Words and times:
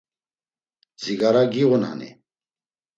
Dzigara 0.97 1.43
giğunani? 1.51 2.11